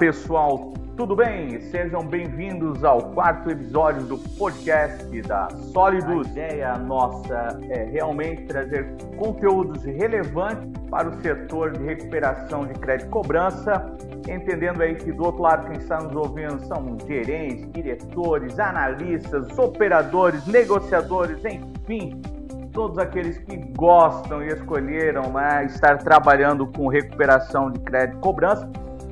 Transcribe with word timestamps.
pessoal, 0.00 0.72
tudo 0.96 1.14
bem? 1.14 1.60
Sejam 1.60 2.00
bem-vindos 2.00 2.82
ao 2.82 3.10
quarto 3.10 3.50
episódio 3.50 4.06
do 4.06 4.16
podcast 4.38 5.20
da 5.20 5.46
Sólidos. 5.74 6.26
A 6.28 6.30
ideia 6.30 6.78
nossa 6.78 7.60
é 7.68 7.84
realmente 7.84 8.46
trazer 8.46 8.96
conteúdos 9.18 9.84
relevantes 9.84 10.66
para 10.88 11.10
o 11.10 11.20
setor 11.20 11.72
de 11.72 11.84
recuperação 11.84 12.66
de 12.66 12.72
crédito 12.80 13.10
cobrança, 13.10 13.94
entendendo 14.26 14.80
aí 14.80 14.94
que 14.94 15.12
do 15.12 15.22
outro 15.22 15.42
lado 15.42 15.68
quem 15.68 15.78
está 15.78 15.98
nos 16.00 16.16
ouvindo 16.16 16.58
são 16.64 16.96
gerentes, 17.06 17.70
diretores, 17.70 18.58
analistas, 18.58 19.46
operadores, 19.58 20.46
negociadores, 20.46 21.44
enfim, 21.44 22.18
todos 22.72 22.96
aqueles 22.96 23.36
que 23.36 23.54
gostam 23.76 24.42
e 24.42 24.46
escolheram 24.46 25.30
né, 25.30 25.66
estar 25.66 25.98
trabalhando 25.98 26.66
com 26.68 26.88
recuperação 26.88 27.70
de 27.70 27.80
crédito 27.80 28.18
cobrança 28.20 28.66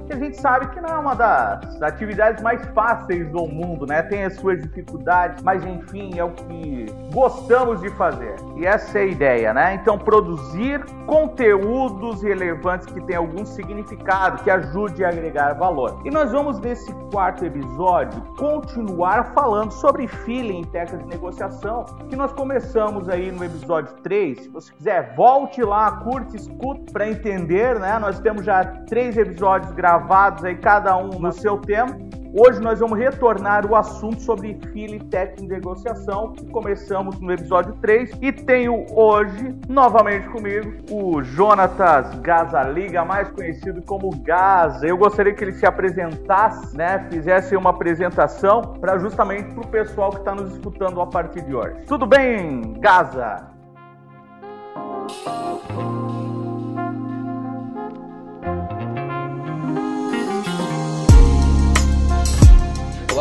que 0.09 0.15
a 0.15 0.17
gente 0.17 0.41
sabe 0.41 0.69
que 0.69 0.81
não 0.81 0.89
é 0.89 0.99
uma 0.99 1.15
das 1.15 1.83
atividades 1.83 2.43
mais 2.43 2.65
fáceis 2.69 3.31
do 3.31 3.47
mundo, 3.47 3.87
né? 3.87 4.03
Tem 4.03 4.25
as 4.25 4.35
suas 4.37 4.61
dificuldades, 4.63 5.43
mas 5.43 5.65
enfim, 5.65 6.19
é 6.19 6.25
o 6.25 6.31
que 6.31 6.87
gostamos 7.13 7.81
de 7.83 7.91
fazer. 7.91 8.35
E 8.57 8.67
essa 8.67 8.99
é 8.99 9.03
a 9.03 9.07
ideia, 9.07 9.53
né? 9.53 9.75
Então, 9.75 9.99
produzir 9.99 10.83
conteúdos 11.07 12.23
relevantes 12.23 12.87
que 12.87 13.01
tenham 13.03 13.25
algum 13.25 13.45
significado, 13.45 14.43
que 14.43 14.51
ajude 14.51 15.05
a 15.05 15.11
agregar 15.11 15.53
valor. 15.55 16.01
E 16.05 16.11
nós 16.11 16.33
vamos, 16.33 16.59
nesse 16.59 16.91
quarto 17.13 17.45
episódio, 17.45 18.21
continuar 18.39 19.33
falando 19.35 19.73
sobre 19.73 20.09
feeling, 20.09 20.65
técnica 20.65 21.05
de 21.05 21.09
negociação, 21.11 21.85
que 22.09 22.17
nós 22.17 22.33
começamos 22.33 23.09
aí 23.11 23.31
no 23.31 23.45
episódio 23.45 23.95
3. 24.03 24.41
Se 24.45 24.49
você 24.49 24.73
quiser, 24.73 25.15
volte 25.15 25.63
lá, 25.63 25.91
curte, 25.99 26.37
escute 26.37 26.91
para 26.93 27.09
entender, 27.09 27.79
né? 27.79 27.99
Nós 27.99 28.19
temos 28.21 28.45
já 28.45 28.65
três 28.87 29.17
episódios 29.19 29.71
gravados 29.73 29.98
gravados 29.99 30.45
aí, 30.45 30.55
cada 30.55 30.97
um 30.97 31.19
no 31.19 31.33
seu 31.33 31.59
tema. 31.59 31.99
Hoje 32.39 32.61
nós 32.61 32.79
vamos 32.79 32.99
retornar 32.99 33.67
o 33.67 33.75
assunto 33.75 34.21
sobre 34.21 34.55
FILE 34.73 35.01
técnico 35.05 35.43
de 35.43 35.49
negociação, 35.49 36.33
que 36.33 36.47
começamos 36.51 37.19
no 37.21 37.33
episódio 37.33 37.75
3, 37.81 38.19
e 38.21 38.31
tenho 38.31 38.85
hoje, 38.95 39.59
novamente 39.67 40.29
comigo, 40.29 40.71
o 40.91 41.23
Jonatas 41.23 42.15
Gazaliga, 42.21 43.05
mais 43.05 43.31
conhecido 43.31 43.83
como 43.83 44.11
Gaza. 44.23 44.87
Eu 44.87 44.99
gostaria 44.99 45.33
que 45.33 45.43
ele 45.43 45.55
se 45.55 45.67
apresentasse, 45.67 46.77
né, 46.77 47.07
fizesse 47.11 47.57
uma 47.57 47.71
apresentação 47.71 48.61
para 48.79 48.99
justamente 48.99 49.53
para 49.55 49.65
o 49.65 49.69
pessoal 49.69 50.11
que 50.11 50.19
está 50.19 50.35
nos 50.35 50.53
escutando 50.53 51.01
a 51.01 51.07
partir 51.07 51.41
de 51.43 51.55
hoje. 51.55 51.87
Tudo 51.87 52.07
bem, 52.07 52.75
Gaza? 52.79 53.49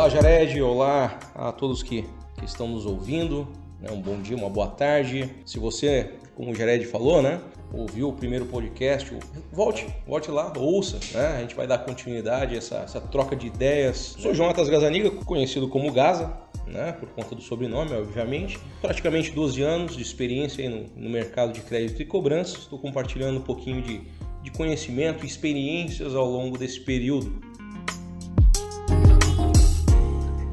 Olá, 0.08 0.22
Jared. 0.22 0.62
Olá 0.62 1.20
a 1.36 1.52
todos 1.52 1.84
que, 1.84 2.06
que 2.40 2.46
estão 2.46 2.66
nos 2.66 2.86
ouvindo. 2.86 3.46
Né? 3.78 3.92
Um 3.92 4.00
bom 4.00 4.22
dia, 4.22 4.38
uma 4.38 4.50
boa 4.50 4.68
tarde. 4.68 5.30
Se 5.46 5.60
você, 5.60 6.14
como 6.34 6.52
o 6.52 6.56
Jared 6.56 6.86
falou, 6.86 7.22
né? 7.22 7.42
ouviu 7.74 8.08
o 8.08 8.14
primeiro 8.14 8.46
podcast, 8.46 9.14
volte, 9.52 9.86
volte 10.08 10.32
lá, 10.32 10.54
ouça, 10.56 10.98
né? 11.14 11.36
A 11.36 11.42
gente 11.42 11.54
vai 11.54 11.68
dar 11.68 11.80
continuidade 11.80 12.56
a 12.56 12.58
essa, 12.58 12.78
essa 12.78 13.02
troca 13.02 13.36
de 13.36 13.48
ideias. 13.48 14.16
Sou 14.18 14.34
Jonatas 14.34 14.70
Gazaniga, 14.70 15.12
conhecido 15.12 15.68
como 15.68 15.92
Gaza, 15.92 16.38
né? 16.66 16.94
Por 16.94 17.10
conta 17.10 17.36
do 17.36 17.42
sobrenome, 17.42 17.92
obviamente. 17.92 18.58
Praticamente 18.80 19.32
12 19.32 19.62
anos 19.62 19.98
de 19.98 20.02
experiência 20.02 20.70
no, 20.70 20.86
no, 20.96 21.10
mercado 21.10 21.52
de 21.52 21.60
crédito 21.60 22.02
e 22.02 22.06
cobrança. 22.06 22.58
Estou 22.58 22.80
compartilhando 22.80 23.40
um 23.40 23.44
pouquinho 23.44 23.82
de, 23.82 24.02
de 24.42 24.52
conhecimento 24.52 25.26
e 25.26 25.28
experiências 25.28 26.16
ao 26.16 26.30
longo 26.30 26.58
desse 26.58 26.80
período. 26.80 27.47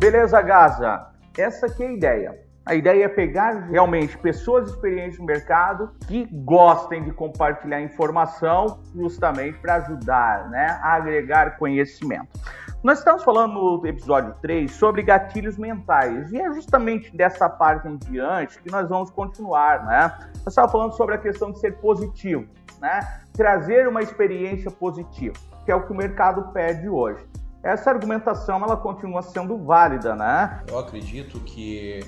Beleza, 0.05 0.43
Gaza? 0.43 1.07
Essa 1.35 1.65
aqui 1.65 1.83
é 1.83 1.87
a 1.87 1.93
ideia. 1.93 2.41
A 2.67 2.75
ideia 2.75 3.05
é 3.07 3.09
pegar 3.09 3.71
realmente 3.71 4.19
pessoas 4.19 4.69
experientes 4.69 5.19
no 5.19 5.25
mercado 5.25 5.93
que 6.07 6.29
gostem 6.31 7.03
de 7.05 7.11
compartilhar 7.11 7.81
informação 7.81 8.81
justamente 8.95 9.59
para 9.61 9.77
ajudar 9.77 10.51
né, 10.51 10.79
a 10.83 10.93
agregar 10.93 11.57
conhecimento. 11.57 12.29
Nós 12.83 12.99
estamos 12.99 13.25
falando 13.25 13.55
no 13.55 13.87
episódio 13.87 14.35
3 14.43 14.71
sobre 14.71 15.03
gatilhos 15.03 15.57
mentais 15.57 16.31
e 16.31 16.39
é 16.39 16.53
justamente 16.53 17.17
dessa 17.17 17.49
parte 17.49 17.89
em 17.89 17.97
diante 17.97 18.61
que 18.61 18.71
nós 18.71 18.87
vamos 18.87 19.11
continuar. 19.11 19.87
Né? 19.87 20.15
Nós 20.45 20.49
estávamos 20.49 20.73
falando 20.73 20.93
sobre 20.93 21.15
a 21.15 21.19
questão 21.19 21.51
de 21.51 21.61
ser 21.61 21.79
positivo, 21.79 22.47
né? 22.79 23.01
trazer 23.33 23.89
uma 23.89 24.03
experiência 24.03 24.71
positiva, 24.71 25.39
que 25.65 25.73
é 25.73 25.75
o 25.75 25.87
que 25.87 25.93
o 25.93 25.97
mercado 25.97 26.53
pede 26.53 26.91
hoje 26.91 27.25
essa 27.65 27.91
argumentação 27.91 28.63
ela 28.63 28.77
continua 28.77 29.23
sendo 29.23 29.57
válida, 29.57 30.15
né? 30.15 30.63
Eu 30.69 30.79
acredito 30.79 31.41
que 31.41 32.01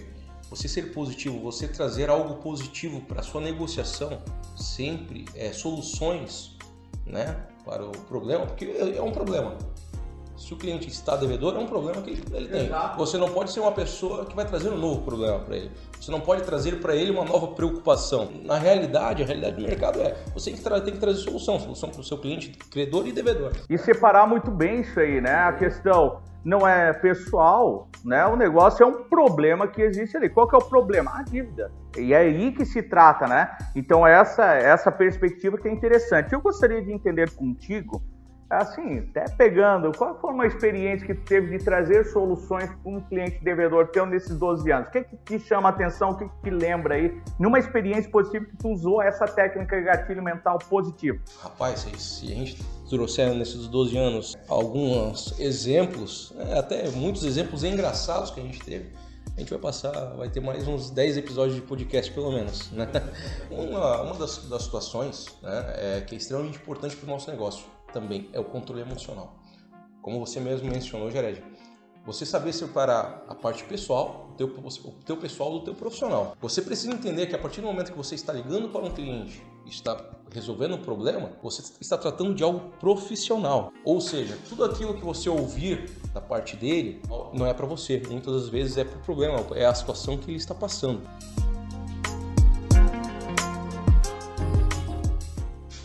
você 0.51 0.69
ser 0.69 0.93
positivo, 0.93 1.41
você 1.41 1.67
trazer 1.67 2.11
algo 2.11 2.35
positivo 2.37 3.01
para 3.01 3.23
sua 3.23 3.41
negociação, 3.41 4.21
sempre 4.55 5.25
é 5.35 5.53
soluções, 5.53 6.57
né, 7.05 7.37
para 7.65 7.85
o 7.85 7.91
problema, 7.91 8.47
porque 8.47 8.65
é 8.97 9.03
um 9.03 9.11
problema. 9.11 9.57
Se 10.37 10.53
o 10.53 10.57
cliente 10.57 10.89
está 10.89 11.17
devedor, 11.17 11.55
é 11.57 11.59
um 11.59 11.67
problema 11.67 12.03
que 12.03 12.11
ele 12.11 12.49
tem. 12.49 12.67
Exato. 12.67 12.99
Você 12.99 13.17
não 13.17 13.29
pode 13.29 13.51
ser 13.51 13.61
uma 13.61 13.73
pessoa 13.73 14.27
que 14.27 14.37
vai 14.37 14.45
trazer 14.45 14.69
um 14.69 14.77
novo 14.77 15.01
problema 15.03 15.39
para 15.39 15.57
ele. 15.57 15.71
Você 15.99 16.11
não 16.11 16.21
pode 16.21 16.43
trazer 16.43 16.81
para 16.81 16.95
ele 16.95 17.11
uma 17.11 17.25
nova 17.25 17.49
preocupação. 17.49 18.29
Na 18.45 18.59
realidade, 18.59 19.23
a 19.23 19.27
realidade 19.27 19.57
do 19.57 19.63
mercado 19.63 20.01
é 20.01 20.15
você 20.35 20.51
tem 20.51 20.61
que, 20.61 20.81
tem 20.83 20.95
que 20.95 21.01
trazer 21.01 21.21
solução, 21.21 21.59
solução 21.59 21.89
para 21.89 22.01
o 22.01 22.05
seu 22.05 22.19
cliente, 22.19 22.51
credor 22.71 23.07
e 23.07 23.13
devedor. 23.13 23.53
E 23.69 23.79
separar 23.79 24.27
muito 24.27 24.51
bem 24.51 24.81
isso 24.81 25.01
aí, 25.01 25.21
né? 25.21 25.35
A 25.35 25.53
questão 25.55 26.21
não 26.45 26.67
é 26.67 26.93
pessoal, 26.93 27.89
né? 28.05 28.25
O 28.27 28.37
negócio 28.37 28.83
é 28.83 28.87
um 28.87 29.05
problema 29.05 29.67
que 29.67 29.81
existe 29.81 30.17
ali. 30.17 30.29
Qual 30.29 30.47
que 30.47 30.55
é 30.55 30.59
o 30.59 30.65
problema? 30.65 31.19
A 31.19 31.23
dívida. 31.23 31.73
E 31.97 32.13
é 32.13 32.19
aí 32.19 32.53
que 32.53 32.65
se 32.65 32.83
trata, 32.83 33.27
né? 33.27 33.57
Então 33.75 34.07
essa 34.07 34.55
essa 34.55 34.93
perspectiva 34.93 35.57
que 35.57 35.67
é 35.67 35.73
interessante. 35.73 36.33
Eu 36.33 36.41
gostaria 36.41 36.83
de 36.83 36.93
entender 36.93 37.31
contigo 37.31 38.03
assim, 38.49 38.99
até 38.99 39.29
pegando, 39.37 39.93
qual 39.97 40.19
foi 40.21 40.33
uma 40.33 40.47
experiência 40.47 41.07
que 41.07 41.15
teve 41.15 41.59
de 41.59 41.65
trazer 41.65 42.05
soluções 42.05 42.71
para 42.83 42.93
um 42.93 43.01
cliente 43.01 43.43
devedor 43.43 43.89
teu 43.89 44.07
nesses 44.07 44.37
12 44.39 44.71
anos? 44.71 44.89
O 44.89 44.91
que, 44.93 44.99
é 44.99 45.05
que 45.05 45.17
te 45.25 45.39
chama 45.41 45.69
a 45.69 45.73
atenção? 45.73 46.11
O 46.11 46.17
que, 46.17 46.25
é 46.25 46.29
que 46.45 46.51
lembra 46.51 46.95
aí? 46.95 47.21
Numa 47.39 47.59
experiência 47.59 48.11
positiva 48.11 48.45
que 48.45 48.57
tu 48.57 48.69
usou 48.69 49.03
essa 49.03 49.27
técnica 49.27 49.77
de 49.77 49.83
gatilho 49.83 50.23
mental 50.23 50.59
positivo? 50.59 51.19
Rapaz, 51.41 51.87
se 51.97 52.33
a 52.33 52.35
gente 52.35 52.63
trouxer 52.89 53.35
nesses 53.35 53.67
12 53.67 53.97
anos 53.99 54.37
alguns 54.49 55.39
exemplos, 55.41 56.33
né, 56.37 56.59
até 56.59 56.89
muitos 56.91 57.25
exemplos 57.25 57.65
engraçados 57.65 58.31
que 58.31 58.41
a 58.41 58.43
gente 58.45 58.61
teve, 58.65 58.93
a 59.37 59.41
gente 59.41 59.51
vai 59.51 59.59
passar, 59.59 59.93
vai 60.15 60.31
ter 60.31 60.41
mais 60.41 60.67
uns 60.67 60.89
10 60.91 61.19
episódios 61.19 61.57
de 61.57 61.63
podcast 61.63 62.11
pelo 62.13 62.33
menos. 62.33 62.71
Né? 62.71 62.89
Uma, 63.51 64.03
uma 64.03 64.15
das, 64.15 64.49
das 64.49 64.63
situações 64.63 65.27
né, 65.43 65.75
é 65.77 66.01
que 66.01 66.15
é 66.15 66.19
extremamente 66.19 66.57
importante 66.57 66.97
para 66.97 67.07
o 67.07 67.11
nosso 67.11 67.31
negócio 67.31 67.76
também 67.97 68.29
é 68.35 68.39
o 68.39 68.45
controle 68.45 68.83
emocional. 68.83 69.35
Como 70.03 70.21
você 70.21 70.39
mesmo 70.39 70.69
mencionou, 70.71 71.11
Jared, 71.11 71.43
você 72.05 72.27
saber 72.27 72.53
separar 72.53 73.25
a 73.27 73.35
parte 73.35 73.65
pessoal, 73.65 74.29
o 74.33 74.35
teu, 74.37 74.47
o 74.47 74.93
teu 75.05 75.17
pessoal 75.17 75.51
do 75.53 75.61
teu 75.65 75.75
profissional. 75.75 76.37
Você 76.43 76.61
precisa 76.61 76.93
entender 76.93 77.27
que 77.27 77.35
a 77.35 77.39
partir 77.39 77.63
do 77.63 77.67
momento 77.67 77.91
que 77.91 77.97
você 77.97 78.15
está 78.15 78.35
ligando 78.35 78.69
para 78.69 78.83
um 78.83 78.91
cliente 78.91 79.43
está 79.65 79.99
resolvendo 80.31 80.75
um 80.75 80.83
problema, 80.83 81.33
você 81.43 81.63
está 81.81 81.97
tratando 81.97 82.35
de 82.35 82.45
algo 82.45 82.71
profissional. 82.79 83.73
Ou 83.83 83.99
seja, 83.99 84.39
tudo 84.47 84.63
aquilo 84.63 84.93
que 84.93 85.03
você 85.03 85.31
ouvir 85.31 85.91
da 86.13 86.21
parte 86.21 86.55
dele 86.55 87.01
não 87.33 87.47
é 87.47 87.55
para 87.55 87.67
você. 87.67 88.01
Muitas 88.11 88.43
das 88.43 88.49
vezes 88.51 88.77
é 88.77 88.85
para 88.85 88.99
o 88.99 89.03
problema, 89.03 89.39
é 89.55 89.65
a 89.65 89.75
situação 89.75 90.19
que 90.19 90.31
ele 90.31 90.37
está 90.37 90.55
passando. 90.55 91.01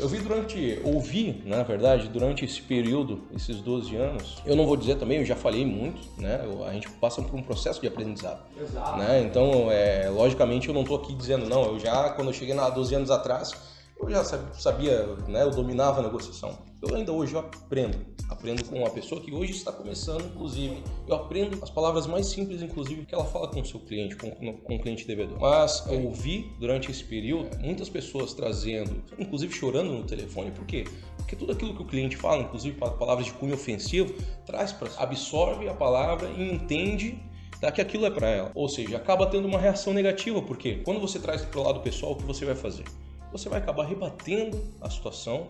Eu 0.02 0.08
vi 0.10 0.18
durante, 0.18 0.82
ouvi, 0.84 1.44
na 1.46 1.62
verdade, 1.62 2.08
durante 2.08 2.44
esse 2.44 2.60
período, 2.60 3.22
esses 3.36 3.62
12 3.62 3.96
anos, 3.96 4.42
eu 4.48 4.56
não 4.56 4.66
vou 4.66 4.76
dizer 4.76 4.96
também, 4.96 5.20
eu 5.20 5.26
já 5.26 5.36
falei 5.36 5.64
muito, 5.64 6.02
né? 6.20 6.42
A 6.68 6.74
gente 6.74 6.90
passa 6.90 7.22
por 7.22 7.40
um 7.40 7.44
processo 7.44 7.80
de 7.80 7.88
aprendizado. 7.88 8.44
Exato. 8.60 8.98
Né? 8.98 9.22
Então, 9.22 9.72
é, 9.72 10.10
logicamente, 10.10 10.68
eu 10.68 10.74
não 10.74 10.82
estou 10.82 10.98
aqui 10.98 11.14
dizendo, 11.14 11.46
não, 11.46 11.66
eu 11.66 11.80
já, 11.80 12.10
quando 12.10 12.30
eu 12.30 12.34
cheguei 12.34 12.58
há 12.58 12.68
12 12.72 12.96
anos 12.96 13.12
atrás, 13.12 13.54
eu 14.00 14.10
já 14.10 14.24
sabia, 14.24 15.06
né? 15.28 15.44
Eu 15.44 15.52
dominava 15.52 16.00
a 16.00 16.04
negociação. 16.04 16.58
Eu 16.82 16.96
ainda 16.96 17.12
hoje 17.12 17.36
eu 17.36 17.40
aprendo. 17.40 18.00
Aprendo 18.32 18.64
com 18.64 18.78
uma 18.78 18.90
pessoa 18.90 19.20
que 19.20 19.34
hoje 19.34 19.52
está 19.52 19.74
começando, 19.74 20.24
inclusive. 20.24 20.82
Eu 21.06 21.16
aprendo 21.16 21.62
as 21.62 21.70
palavras 21.70 22.08
mais 22.08 22.28
simples, 22.28 22.62
inclusive, 22.62 23.06
que 23.06 23.14
ela 23.14 23.26
fala 23.26 23.50
com 23.50 23.60
o 23.60 23.66
seu 23.66 23.78
cliente, 23.82 24.16
com, 24.16 24.32
com 24.32 24.76
o 24.76 24.80
cliente 24.80 25.06
devedor. 25.06 25.38
Mas 25.38 25.86
eu 25.88 26.06
ouvi 26.06 26.50
durante 26.58 26.90
esse 26.90 27.04
período 27.04 27.50
muitas 27.60 27.90
pessoas 27.90 28.34
trazendo, 28.34 29.04
inclusive 29.20 29.54
chorando 29.54 29.92
no 29.92 30.06
telefone. 30.06 30.50
Por 30.52 30.66
quê? 30.66 30.86
Porque 31.18 31.36
tudo 31.36 31.52
aquilo 31.52 31.76
que 31.76 31.82
o 31.82 31.86
cliente 31.86 32.16
fala, 32.16 32.42
inclusive 32.44 32.78
palavras 32.78 33.26
de 33.26 33.34
cunho 33.34 33.54
ofensivo, 33.54 34.14
traz 34.46 34.72
para 34.72 34.90
absorve 34.96 35.68
a 35.68 35.74
palavra 35.74 36.30
e 36.30 36.54
entende 36.54 37.22
tá, 37.60 37.70
que 37.70 37.82
aquilo 37.82 38.06
é 38.06 38.12
para 38.12 38.30
ela. 38.30 38.52
Ou 38.56 38.70
seja, 38.70 38.96
acaba 38.96 39.28
tendo 39.28 39.46
uma 39.46 39.60
reação 39.60 39.94
negativa, 39.94 40.42
porque 40.42 40.76
quando 40.86 41.02
você 41.02 41.20
traz 41.20 41.44
para 41.44 41.60
o 41.60 41.64
lado 41.64 41.82
pessoal, 41.82 42.14
o 42.14 42.16
que 42.16 42.24
você 42.24 42.46
vai 42.46 42.56
fazer? 42.56 42.86
Você 43.34 43.50
vai 43.50 43.60
acabar 43.60 43.86
rebatendo 43.86 44.58
a 44.80 44.90
situação 44.90 45.50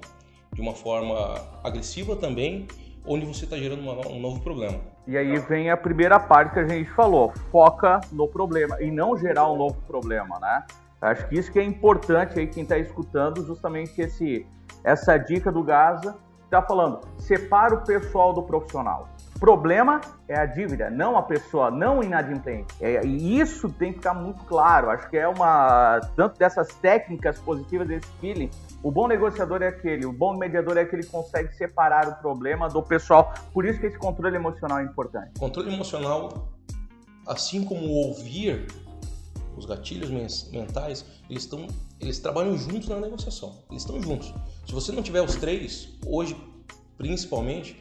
de 0.53 0.62
uma 0.62 0.74
forma 0.74 1.36
agressiva 1.63 2.15
também, 2.15 2.68
onde 3.06 3.25
você 3.25 3.45
está 3.45 3.57
gerando 3.57 3.81
uma, 3.81 4.07
um 4.07 4.19
novo 4.19 4.42
problema. 4.42 4.80
E 5.07 5.18
aí 5.18 5.38
vem 5.39 5.69
a 5.69 5.77
primeira 5.77 6.19
parte 6.19 6.53
que 6.53 6.59
a 6.59 6.68
gente 6.68 6.89
falou, 6.92 7.33
foca 7.51 8.01
no 8.12 8.27
problema 8.27 8.81
e 8.81 8.92
não 8.92 9.18
gerar 9.18 9.51
um 9.51 9.57
novo 9.57 9.81
problema, 9.88 10.39
né? 10.39 10.63
Acho 11.01 11.27
que 11.27 11.38
isso 11.38 11.51
que 11.51 11.59
é 11.59 11.63
importante 11.63 12.39
aí 12.39 12.45
quem 12.45 12.63
está 12.63 12.77
escutando, 12.77 13.44
justamente 13.45 14.00
esse, 14.00 14.45
essa 14.83 15.18
dica 15.18 15.51
do 15.51 15.63
Gaza, 15.63 16.15
está 16.44 16.62
falando, 16.62 17.00
separa 17.18 17.74
o 17.74 17.83
pessoal 17.83 18.33
do 18.33 18.44
profissional 18.44 19.09
problema 19.42 20.00
é 20.30 20.38
a 20.38 20.45
dívida, 20.45 20.92
não 20.92 21.18
a 21.18 21.24
pessoa, 21.24 21.71
não 21.71 22.03
inadimplente. 22.03 22.75
É, 22.80 23.03
e 23.03 23.39
isso 23.39 23.68
tem 23.69 23.92
que 23.92 23.98
ficar 23.98 24.13
muito 24.13 24.45
claro. 24.45 24.92
Acho 24.92 25.09
que 25.09 25.18
é 25.18 25.27
uma. 25.27 26.00
Tanto 26.15 26.38
dessas 26.38 26.68
técnicas 26.75 27.39
positivas 27.39 27.88
desse 27.88 28.07
feeling, 28.21 28.51
o 28.83 28.91
bom 28.91 29.07
negociador 29.07 29.61
é 29.61 29.67
aquele, 29.67 30.05
o 30.05 30.13
bom 30.13 30.35
mediador 30.35 30.77
é 30.77 30.81
aquele 30.81 31.03
que 31.03 31.09
consegue 31.09 31.53
separar 31.55 32.07
o 32.07 32.15
problema 32.15 32.67
do 32.67 32.81
pessoal. 32.81 33.33
Por 33.53 33.65
isso 33.65 33.79
que 33.79 33.85
esse 33.85 33.97
controle 33.97 34.35
emocional 34.35 34.79
é 34.79 34.83
importante. 34.83 35.39
Controle 35.39 35.73
emocional, 35.73 36.49
assim 37.27 37.63
como 37.63 37.87
ouvir, 37.87 38.67
os 39.55 39.65
gatilhos 39.65 40.09
mentais, 40.09 41.05
eles 41.29 41.43
estão, 41.43 41.67
eles 41.99 42.19
trabalham 42.19 42.57
juntos 42.57 42.89
na 42.89 42.99
negociação. 42.99 43.63
Eles 43.69 43.83
estão 43.83 44.01
juntos. 44.01 44.33
Se 44.65 44.73
você 44.73 44.91
não 44.91 45.03
tiver 45.03 45.21
os 45.21 45.35
três, 45.35 45.89
hoje 46.05 46.35
principalmente, 46.97 47.75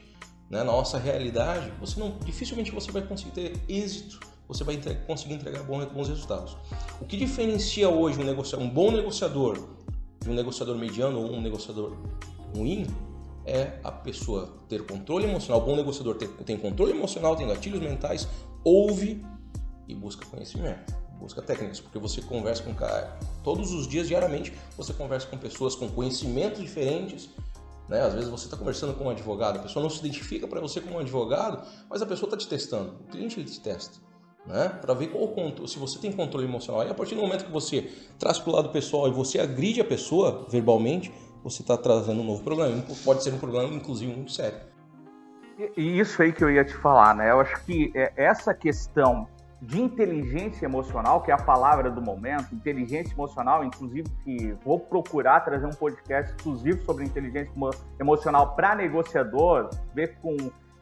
né, 0.51 0.59
na 0.59 0.65
nossa 0.65 0.99
realidade, 0.99 1.73
você 1.81 1.99
não, 1.99 2.19
dificilmente 2.25 2.73
você 2.73 2.91
vai 2.91 3.03
conseguir 3.03 3.31
ter 3.31 3.53
êxito, 3.69 4.19
você 4.49 4.65
vai 4.65 4.79
conseguir 5.07 5.35
entregar 5.35 5.63
bons, 5.63 5.85
bons 5.87 6.09
resultados. 6.09 6.57
O 7.01 7.05
que 7.05 7.17
diferencia 7.17 7.89
hoje 7.89 8.19
um, 8.19 8.63
um 8.63 8.69
bom 8.69 8.91
negociador 8.91 9.57
de 10.21 10.31
um 10.31 10.35
negociador 10.35 10.77
mediano 10.77 11.21
ou 11.21 11.33
um 11.33 11.41
negociador 11.41 11.97
ruim 12.55 12.87
é 13.47 13.79
a 13.83 13.91
pessoa 13.91 14.53
ter 14.69 14.85
controle 14.87 15.25
emocional. 15.25 15.63
O 15.63 15.67
bom 15.67 15.77
negociador 15.77 16.17
tem, 16.17 16.29
tem 16.29 16.57
controle 16.57 16.93
emocional, 16.93 17.37
tem 17.37 17.49
gatilhos 17.49 17.81
mentais, 17.81 18.29
ouve 18.63 19.25
e 19.89 19.95
busca 19.95 20.25
conhecimento, 20.27 20.95
busca 21.19 21.41
técnicas, 21.41 21.81
porque 21.81 21.99
você 21.99 22.21
conversa 22.21 22.63
com 22.63 22.75
cara 22.75 23.19
todos 23.43 23.73
os 23.73 23.89
dias, 23.89 24.07
diariamente, 24.07 24.53
você 24.77 24.93
conversa 24.93 25.27
com 25.27 25.39
pessoas 25.39 25.75
com 25.75 25.89
conhecimentos 25.89 26.61
diferentes 26.61 27.31
né? 27.91 28.03
Às 28.03 28.15
vezes 28.15 28.31
você 28.31 28.45
está 28.45 28.57
conversando 28.57 28.95
com 28.95 29.05
um 29.07 29.11
advogado, 29.11 29.59
a 29.59 29.63
pessoa 29.63 29.83
não 29.83 29.91
se 29.91 29.99
identifica 29.99 30.47
para 30.47 30.61
você 30.61 30.81
como 30.81 30.95
um 30.95 31.01
advogado, 31.01 31.67
mas 31.91 32.01
a 32.01 32.07
pessoa 32.07 32.29
está 32.29 32.37
te 32.37 32.47
testando. 32.47 32.95
O 33.01 33.11
cliente 33.11 33.41
ele 33.41 33.51
te 33.51 33.61
testa. 33.61 33.99
Né? 34.47 34.69
Para 34.81 34.95
ver 34.95 35.09
qual 35.09 35.29
conto, 35.29 35.69
se 35.69 35.79
você 35.79 35.99
tem 35.99 36.13
controle 36.13 36.47
emocional. 36.47 36.87
E 36.87 36.91
a 36.91 36.95
partir 36.95 37.15
do 37.15 37.21
momento 37.21 37.45
que 37.45 37.53
você 37.53 37.91
traz 38.19 38.39
para 38.39 38.51
o 38.51 38.57
lado 38.57 38.69
pessoal 38.71 39.07
e 39.09 39.13
você 39.13 39.39
agride 39.39 39.81
a 39.81 39.85
pessoa 39.85 40.47
verbalmente, 40.49 41.13
você 41.43 41.63
está 41.63 41.77
trazendo 41.77 42.21
um 42.21 42.25
novo 42.25 42.43
problema. 42.43 42.83
Pode 43.05 43.23
ser 43.23 43.33
um 43.33 43.39
problema, 43.39 43.73
inclusive, 43.75 44.13
muito 44.13 44.33
sério. 44.33 44.59
E 45.77 45.99
isso 45.99 46.23
aí 46.23 46.33
que 46.33 46.43
eu 46.43 46.51
ia 46.51 46.65
te 46.65 46.75
falar, 46.75 47.15
né? 47.15 47.31
Eu 47.31 47.41
acho 47.41 47.65
que 47.65 47.93
é, 47.95 48.13
essa 48.17 48.55
questão 48.55 49.29
de 49.61 49.81
inteligência 49.81 50.65
emocional, 50.65 51.21
que 51.21 51.31
é 51.31 51.35
a 51.35 51.43
palavra 51.43 51.91
do 51.91 52.01
momento, 52.01 52.55
inteligência 52.55 53.13
emocional, 53.13 53.63
inclusive 53.63 54.09
que 54.25 54.57
vou 54.65 54.81
procurar 54.81 55.41
trazer 55.41 55.67
um 55.67 55.71
podcast 55.71 56.33
exclusivo 56.33 56.83
sobre 56.85 57.05
inteligência 57.05 57.53
emocional 58.01 58.55
para 58.55 58.75
negociador, 58.75 59.69
ver 59.95 60.17
com 60.23 60.35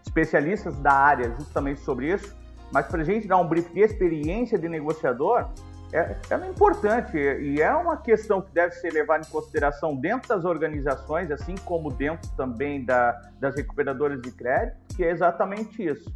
especialistas 0.07 0.79
da 0.79 0.93
área 0.93 1.35
justamente 1.39 1.81
sobre 1.81 2.13
isso, 2.13 2.37
mas 2.71 2.87
para 2.87 3.03
a 3.03 3.05
gente 3.05 3.27
dar 3.27 3.39
um 3.39 3.47
brief 3.47 3.73
de 3.73 3.81
experiência 3.81 4.59
de 4.59 4.69
negociador, 4.69 5.49
é, 5.93 6.17
é 6.31 6.49
importante 6.49 7.17
e 7.17 7.63
é 7.63 7.75
uma 7.75 7.97
questão 7.97 8.43
que 8.43 8.53
deve 8.53 8.75
ser 8.75 8.93
levada 8.93 9.27
em 9.27 9.31
consideração 9.31 9.97
dentro 9.97 10.29
das 10.29 10.45
organizações, 10.45 11.31
assim 11.31 11.55
como 11.65 11.91
dentro 11.91 12.31
também 12.37 12.85
da, 12.85 13.13
das 13.41 13.55
recuperadoras 13.55 14.21
de 14.21 14.31
crédito, 14.31 14.77
que 14.95 15.05
é 15.05 15.11
exatamente 15.11 15.83
isso. 15.83 16.13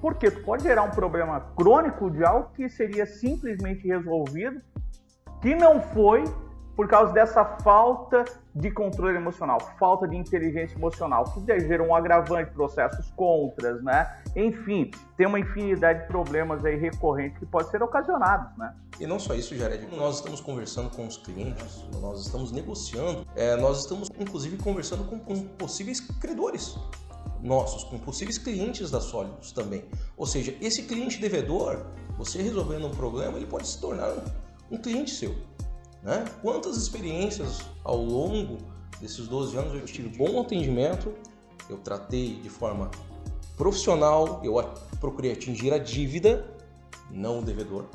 Porque 0.00 0.30
tu 0.30 0.42
pode 0.42 0.64
gerar 0.64 0.82
um 0.82 0.90
problema 0.90 1.40
crônico 1.56 2.10
de 2.10 2.22
algo 2.22 2.50
que 2.54 2.68
seria 2.68 3.06
simplesmente 3.06 3.86
resolvido, 3.88 4.60
que 5.40 5.54
não 5.54 5.80
foi 5.80 6.24
por 6.76 6.88
causa 6.88 7.12
dessa 7.12 7.44
falta 7.44 8.24
de 8.54 8.70
controle 8.70 9.16
emocional, 9.16 9.58
falta 9.78 10.06
de 10.06 10.16
inteligência 10.16 10.76
emocional, 10.76 11.24
que 11.24 11.60
gerou 11.60 11.88
um 11.88 11.94
agravante, 11.94 12.50
processos 12.52 13.10
contras, 13.16 13.82
né? 13.82 14.22
Enfim, 14.36 14.90
tem 15.16 15.26
uma 15.26 15.38
infinidade 15.38 16.02
de 16.02 16.06
problemas 16.08 16.64
aí 16.64 16.76
recorrentes 16.76 17.38
que 17.38 17.46
podem 17.46 17.70
ser 17.70 17.82
ocasionados, 17.82 18.56
né? 18.56 18.74
E 18.98 19.06
não 19.06 19.18
só 19.18 19.34
isso, 19.34 19.56
Jared, 19.56 19.86
nós 19.96 20.16
estamos 20.16 20.40
conversando 20.40 20.90
com 20.90 21.06
os 21.06 21.16
clientes, 21.16 21.84
nós 22.00 22.20
estamos 22.20 22.52
negociando, 22.52 23.26
é, 23.34 23.56
nós 23.56 23.80
estamos 23.80 24.08
inclusive 24.18 24.56
conversando 24.58 25.04
com, 25.04 25.18
com 25.18 25.42
possíveis 25.56 26.00
credores 26.00 26.76
nossos, 27.42 27.84
com 27.84 27.98
possíveis 27.98 28.38
clientes 28.38 28.90
da 28.90 29.00
Sólidos 29.00 29.52
também. 29.52 29.84
Ou 30.16 30.26
seja, 30.26 30.56
esse 30.60 30.84
cliente 30.84 31.20
devedor, 31.20 31.84
você 32.16 32.40
resolvendo 32.40 32.86
um 32.86 32.90
problema, 32.90 33.36
ele 33.36 33.46
pode 33.46 33.66
se 33.68 33.80
tornar 33.80 34.10
um, 34.10 34.76
um 34.76 34.78
cliente 34.78 35.10
seu. 35.10 35.34
Né? 36.04 36.24
Quantas 36.42 36.76
experiências 36.76 37.60
ao 37.82 37.96
longo 37.96 38.58
desses 39.00 39.26
12 39.26 39.56
anos 39.56 39.74
eu 39.74 39.86
tive 39.86 40.10
bom 40.16 40.40
atendimento, 40.40 41.14
eu 41.68 41.78
tratei 41.78 42.34
de 42.36 42.50
forma 42.50 42.90
profissional, 43.56 44.40
eu 44.44 44.54
procurei 45.00 45.32
atingir 45.32 45.72
a 45.72 45.78
dívida, 45.78 46.46
não 47.10 47.38
o 47.38 47.42
devedor, 47.42 47.86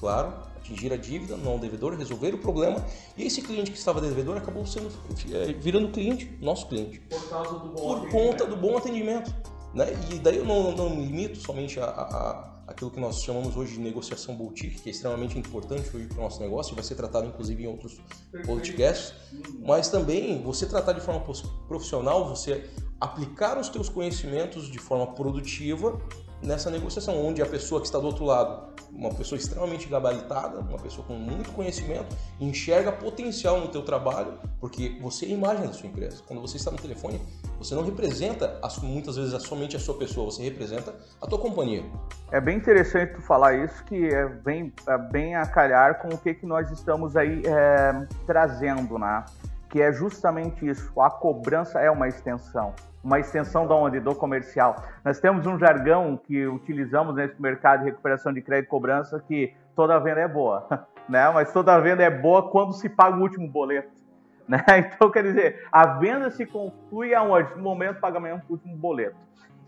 claro, 0.00 0.34
atingir 0.56 0.92
a 0.92 0.96
dívida, 0.96 1.36
não 1.36 1.56
o 1.56 1.58
devedor, 1.58 1.94
resolver 1.94 2.34
o 2.34 2.38
problema. 2.38 2.84
E 3.16 3.24
esse 3.24 3.40
cliente 3.40 3.70
que 3.70 3.78
estava 3.78 4.00
devedor 4.00 4.36
acabou 4.36 4.66
sendo 4.66 4.90
é, 5.32 5.52
virando 5.52 5.92
cliente, 5.92 6.36
nosso 6.40 6.66
cliente. 6.66 7.00
Por 7.00 7.28
causa 7.28 7.58
do 7.58 7.68
bom 7.68 8.00
Por 8.00 8.10
conta 8.10 8.46
do 8.46 8.56
bom 8.56 8.76
atendimento. 8.76 9.32
Né? 9.72 9.86
E 10.10 10.18
daí 10.18 10.38
eu 10.38 10.44
não, 10.44 10.72
não 10.72 10.90
me 10.90 11.04
limito 11.06 11.38
somente 11.38 11.78
a, 11.78 11.84
a, 11.86 12.51
aquilo 12.72 12.90
que 12.90 12.98
nós 12.98 13.22
chamamos 13.22 13.56
hoje 13.56 13.74
de 13.74 13.80
negociação 13.80 14.34
boutique, 14.34 14.80
que 14.80 14.88
é 14.88 14.92
extremamente 14.92 15.38
importante 15.38 15.94
hoje 15.94 16.06
para 16.06 16.18
o 16.18 16.22
nosso 16.22 16.40
negócio, 16.40 16.74
vai 16.74 16.82
ser 16.82 16.96
tratado 16.96 17.28
inclusive 17.28 17.62
em 17.62 17.66
outros 17.66 18.00
podcasts, 18.44 19.14
mas 19.60 19.88
também 19.88 20.42
você 20.42 20.66
tratar 20.66 20.92
de 20.92 21.00
forma 21.00 21.20
profissional, 21.68 22.28
você 22.28 22.68
aplicar 23.00 23.58
os 23.58 23.68
teus 23.68 23.88
conhecimentos 23.88 24.70
de 24.70 24.78
forma 24.78 25.06
produtiva 25.14 26.00
nessa 26.42 26.70
negociação, 26.70 27.24
onde 27.24 27.40
a 27.40 27.46
pessoa 27.46 27.80
que 27.80 27.86
está 27.86 27.98
do 27.98 28.06
outro 28.06 28.24
lado, 28.24 28.72
uma 28.92 29.10
pessoa 29.14 29.38
extremamente 29.38 29.88
gabaritada, 29.88 30.58
uma 30.58 30.78
pessoa 30.78 31.06
com 31.06 31.14
muito 31.14 31.50
conhecimento, 31.52 32.14
enxerga 32.40 32.92
potencial 32.92 33.60
no 33.60 33.68
teu 33.68 33.82
trabalho, 33.82 34.38
porque 34.60 34.98
você 35.00 35.26
é 35.26 35.28
a 35.28 35.32
imagem 35.32 35.66
da 35.66 35.72
sua 35.72 35.88
empresa. 35.88 36.22
Quando 36.26 36.40
você 36.40 36.56
está 36.56 36.70
no 36.70 36.76
telefone, 36.76 37.20
você 37.58 37.74
não 37.74 37.84
representa 37.84 38.60
muitas 38.82 39.16
vezes 39.16 39.40
somente 39.42 39.76
a 39.76 39.78
sua 39.78 39.96
pessoa, 39.96 40.30
você 40.30 40.42
representa 40.42 40.94
a 41.20 41.26
tua 41.26 41.38
companhia. 41.38 41.84
É 42.30 42.40
bem 42.40 42.56
interessante 42.56 43.14
tu 43.14 43.22
falar 43.22 43.54
isso, 43.54 43.84
que 43.84 44.08
é 44.08 44.26
bem, 44.26 44.72
é 44.86 44.98
bem 44.98 45.36
a 45.36 45.46
calhar 45.46 46.00
com 46.00 46.08
o 46.08 46.18
que, 46.18 46.34
que 46.34 46.46
nós 46.46 46.70
estamos 46.70 47.16
aí 47.16 47.42
é, 47.46 48.06
trazendo, 48.26 48.98
né? 48.98 49.24
Que 49.70 49.80
é 49.80 49.92
justamente 49.92 50.68
isso, 50.68 51.00
a 51.00 51.10
cobrança 51.10 51.80
é 51.80 51.90
uma 51.90 52.08
extensão 52.08 52.74
uma 53.02 53.18
extensão 53.18 53.66
da 53.66 53.74
onde? 53.74 54.00
Do 54.00 54.14
comercial. 54.14 54.76
Nós 55.04 55.18
temos 55.18 55.46
um 55.46 55.58
jargão 55.58 56.16
que 56.16 56.46
utilizamos 56.46 57.14
nesse 57.14 57.40
mercado 57.40 57.80
de 57.80 57.86
recuperação 57.86 58.32
de 58.32 58.40
crédito 58.40 58.66
e 58.66 58.70
cobrança 58.70 59.20
que 59.20 59.54
toda 59.74 59.98
venda 59.98 60.20
é 60.20 60.28
boa, 60.28 60.66
né? 61.08 61.30
Mas 61.30 61.52
toda 61.52 61.78
venda 61.80 62.02
é 62.02 62.10
boa 62.10 62.50
quando 62.50 62.72
se 62.72 62.88
paga 62.88 63.16
o 63.16 63.20
último 63.20 63.48
boleto. 63.48 63.90
Né? 64.48 64.58
Então, 64.76 65.08
quer 65.08 65.22
dizer, 65.22 65.66
a 65.70 65.86
venda 65.98 66.28
se 66.28 66.44
conclui 66.44 67.14
aonde? 67.14 67.54
No 67.54 67.62
momento 67.62 67.94
do 67.94 68.00
pagamento 68.00 68.44
do 68.44 68.54
último 68.54 68.76
boleto. 68.76 69.16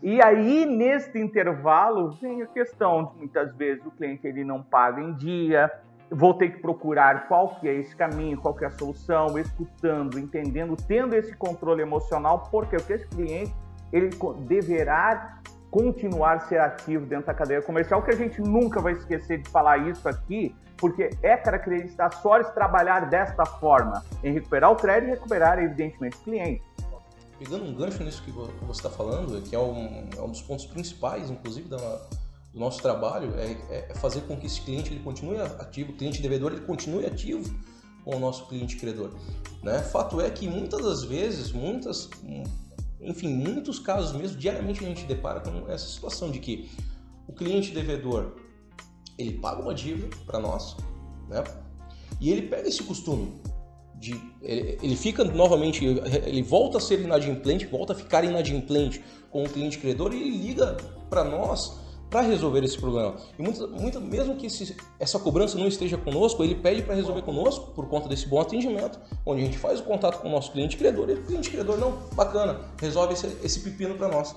E 0.03 0.21
aí, 0.21 0.65
nesse 0.65 1.17
intervalo, 1.17 2.11
vem 2.21 2.43
a 2.43 2.45
questão 2.45 3.05
de 3.05 3.17
muitas 3.17 3.55
vezes 3.55 3.83
o 3.85 3.89
cliente 3.89 4.27
ele 4.27 4.43
não 4.43 4.61
paga 4.61 5.01
em 5.01 5.13
dia, 5.13 5.71
vou 6.11 6.33
ter 6.33 6.49
que 6.49 6.59
procurar 6.59 7.27
qual 7.27 7.55
que 7.55 7.67
é 7.67 7.73
esse 7.73 7.95
caminho, 7.95 8.37
qual 8.37 8.53
que 8.53 8.63
é 8.63 8.67
a 8.67 8.71
solução, 8.71 9.37
escutando, 9.37 10.19
entendendo, 10.19 10.75
tendo 10.75 11.15
esse 11.15 11.35
controle 11.35 11.81
emocional, 11.81 12.47
porque 12.51 12.75
esse 12.75 13.07
cliente 13.07 13.53
ele 13.91 14.09
deverá 14.47 15.41
continuar 15.71 16.37
a 16.37 16.39
ser 16.39 16.59
ativo 16.59 17.05
dentro 17.05 17.27
da 17.27 17.33
cadeia 17.33 17.61
comercial, 17.61 18.01
que 18.01 18.11
a 18.11 18.15
gente 18.15 18.39
nunca 18.41 18.79
vai 18.79 18.93
esquecer 18.93 19.41
de 19.41 19.49
falar 19.49 19.77
isso 19.89 20.07
aqui, 20.07 20.55
porque 20.77 21.09
é 21.21 21.35
característica 21.35 22.07
da 22.07 22.11
Solis 22.11 22.47
trabalhar 22.51 23.09
desta 23.09 23.45
forma, 23.45 24.03
em 24.23 24.31
recuperar 24.31 24.71
o 24.71 24.75
crédito 24.75 25.09
e 25.09 25.11
recuperar, 25.15 25.59
evidentemente, 25.59 26.17
o 26.17 26.21
cliente. 26.21 26.63
Pegando 27.37 27.65
um 27.65 27.75
gancho 27.75 28.01
nisso 28.03 28.23
que 28.23 28.31
você 28.31 28.79
está 28.79 28.89
falando, 28.89 29.41
que 29.41 29.53
é 29.53 29.59
um, 29.59 30.09
é 30.17 30.21
um 30.21 30.29
dos 30.29 30.41
pontos 30.41 30.65
principais, 30.65 31.29
inclusive, 31.29 31.67
da, 31.67 31.77
do 32.55 32.61
nosso 32.61 32.81
trabalho 32.81 33.35
é, 33.35 33.57
é, 33.69 33.95
fazer 33.95 34.21
com 34.21 34.37
que 34.37 34.45
esse 34.45 34.61
cliente 34.61 34.89
ele 34.89 35.03
continue 35.03 35.37
ativo, 35.37 35.91
o 35.91 35.95
cliente 35.95 36.21
devedor 36.21 36.53
ele 36.53 36.61
continue 36.61 37.05
ativo 37.05 37.53
com 38.05 38.15
o 38.15 38.19
nosso 38.19 38.47
cliente 38.47 38.77
credor. 38.77 39.11
Né? 39.61 39.79
Fato 39.79 40.21
é 40.21 40.29
que 40.29 40.47
muitas 40.47 40.81
das 40.81 41.03
vezes, 41.03 41.51
muitas, 41.51 42.09
enfim, 43.01 43.27
muitos 43.27 43.77
casos 43.77 44.13
mesmo, 44.13 44.37
diariamente 44.37 44.85
a 44.85 44.87
gente 44.87 45.03
depara 45.03 45.41
com 45.41 45.69
essa 45.69 45.85
situação 45.85 46.31
de 46.31 46.39
que 46.39 46.71
o 47.27 47.33
cliente 47.33 47.71
devedor 47.71 48.37
ele 49.17 49.33
paga 49.33 49.61
uma 49.61 49.73
dívida 49.73 50.15
para 50.25 50.39
nós, 50.39 50.77
né? 51.27 51.43
E 52.21 52.31
ele 52.31 52.43
pega 52.43 52.69
esse 52.69 52.83
costume 52.83 53.41
de 53.95 54.13
ele, 54.41 54.77
ele, 54.81 54.95
fica 54.95 55.25
novamente, 55.25 55.83
ele 55.83 56.43
volta 56.43 56.77
a 56.77 56.81
ser 56.81 57.01
inadimplente, 57.01 57.65
volta 57.65 57.91
a 57.91 57.95
ficar 57.95 58.23
inadimplente 58.23 59.03
com 59.29 59.43
o 59.43 59.49
cliente 59.49 59.77
credor 59.77 60.13
e 60.13 60.21
ele 60.21 60.37
liga 60.37 60.77
para 61.09 61.23
nós 61.25 61.84
para 62.15 62.21
resolver 62.21 62.63
esse 62.63 62.77
problema. 62.77 63.13
E 63.37 63.41
muito, 63.41 63.99
mesmo 63.99 64.37
que 64.37 64.45
esse, 64.45 64.77
essa 64.97 65.19
cobrança 65.19 65.57
não 65.57 65.67
esteja 65.67 65.97
conosco, 65.97 66.41
ele 66.45 66.55
pede 66.55 66.81
para 66.81 66.95
resolver 66.95 67.21
conosco 67.23 67.71
por 67.71 67.89
conta 67.89 68.07
desse 68.07 68.25
bom 68.25 68.39
atendimento, 68.39 68.97
onde 69.25 69.41
a 69.41 69.45
gente 69.45 69.57
faz 69.57 69.81
o 69.81 69.83
contato 69.83 70.21
com 70.21 70.29
o 70.29 70.31
nosso 70.31 70.53
cliente 70.53 70.77
credor 70.77 71.09
e 71.09 71.15
o 71.15 71.23
cliente 71.23 71.49
credor, 71.49 71.77
não, 71.77 71.91
bacana, 72.13 72.61
resolve 72.79 73.15
esse, 73.15 73.27
esse 73.43 73.59
pepino 73.59 73.95
para 73.95 74.07
nós. 74.07 74.33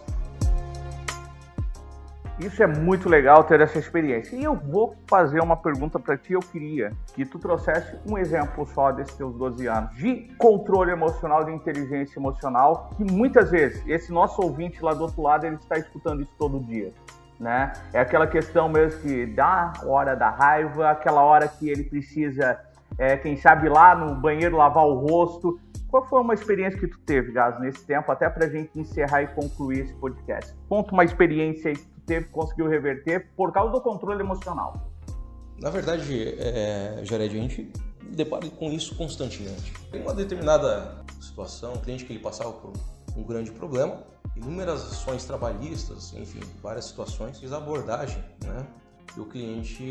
Isso 2.40 2.60
é 2.62 2.66
muito 2.66 3.08
legal 3.08 3.44
ter 3.44 3.60
essa 3.60 3.78
experiência. 3.78 4.34
E 4.34 4.42
eu 4.42 4.56
vou 4.56 4.96
fazer 5.08 5.40
uma 5.40 5.56
pergunta 5.56 6.00
para 6.00 6.16
ti. 6.16 6.32
Eu 6.32 6.40
queria 6.40 6.92
que 7.14 7.24
tu 7.24 7.38
trouxesse 7.38 7.96
um 8.06 8.18
exemplo 8.18 8.66
só 8.74 8.90
desses 8.90 9.14
teus 9.14 9.36
12 9.36 9.66
anos 9.68 9.94
de 9.96 10.32
controle 10.36 10.90
emocional, 10.90 11.44
de 11.44 11.52
inteligência 11.52 12.18
emocional, 12.18 12.90
que 12.96 13.04
muitas 13.04 13.50
vezes 13.50 13.82
esse 13.86 14.12
nosso 14.12 14.40
ouvinte 14.40 14.82
lá 14.82 14.94
do 14.94 15.02
outro 15.02 15.22
lado 15.22 15.46
ele 15.46 15.56
está 15.56 15.78
escutando 15.78 16.22
isso 16.22 16.32
todo 16.38 16.60
dia. 16.60 16.92
Né? 17.38 17.72
É 17.92 18.00
aquela 18.00 18.26
questão 18.26 18.68
mesmo 18.68 19.00
que 19.00 19.26
dá 19.26 19.72
hora 19.84 20.16
da 20.16 20.28
raiva, 20.28 20.90
aquela 20.90 21.22
hora 21.22 21.46
que 21.46 21.68
ele 21.68 21.84
precisa, 21.84 22.58
é, 22.98 23.16
quem 23.16 23.36
sabe, 23.36 23.68
lá 23.68 23.94
no 23.94 24.14
banheiro 24.16 24.56
lavar 24.56 24.84
o 24.84 24.94
rosto. 24.94 25.60
Qual 25.88 26.04
foi 26.06 26.20
uma 26.20 26.34
experiência 26.34 26.78
que 26.78 26.88
tu 26.88 26.98
teve, 27.00 27.32
Gás, 27.32 27.58
nesse 27.60 27.84
tempo, 27.86 28.10
até 28.10 28.28
para 28.28 28.46
a 28.46 28.48
gente 28.48 28.78
encerrar 28.78 29.22
e 29.22 29.28
concluir 29.28 29.84
esse 29.84 29.94
podcast? 29.94 30.54
Conta 30.68 30.92
uma 30.92 31.04
experiência 31.04 31.70
aí 31.70 31.76
teve, 32.08 32.26
conseguiu 32.28 32.66
reverter 32.66 33.28
por 33.36 33.52
causa 33.52 33.70
do 33.70 33.80
controle 33.80 34.20
emocional? 34.20 34.90
Na 35.60 35.70
verdade, 35.70 36.34
é, 36.38 37.00
Jared, 37.04 37.36
a 37.36 37.40
gente 37.40 37.72
depara 38.10 38.48
com 38.48 38.70
isso 38.70 38.96
constantemente. 38.96 39.72
Em 39.92 40.00
uma 40.00 40.14
determinada 40.14 41.04
situação, 41.20 41.74
um 41.74 41.78
cliente 41.78 42.04
que 42.04 42.12
ele 42.12 42.20
passava 42.20 42.52
por 42.52 42.72
um 43.16 43.22
grande 43.22 43.50
problema, 43.50 44.02
inúmeras 44.38 44.82
ações 44.92 45.24
trabalhistas, 45.24 46.14
enfim, 46.14 46.40
várias 46.62 46.86
situações, 46.86 47.38
fiz 47.38 47.52
a 47.52 47.58
abordagem, 47.58 48.22
né? 48.44 48.66
E 49.16 49.20
o 49.20 49.26
cliente, 49.26 49.82